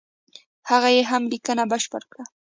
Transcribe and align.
هغه 0.69 0.89
یې 0.95 1.01
هم 1.11 1.23
لیکنه 1.31 1.63
بشپړه 1.71 2.05
کړه. 2.11 2.23